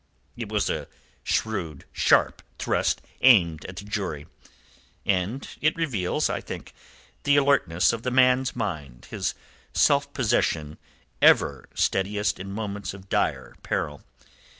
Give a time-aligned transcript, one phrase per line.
[0.35, 0.87] It was a
[1.23, 4.25] shrewd, sharp thrust aimed at the jury,
[5.05, 6.73] and it reveals, I think,
[7.21, 9.35] the alertness of the man's mind, his
[9.73, 10.79] self possession
[11.21, 14.01] ever steadiest in moments of dire peril.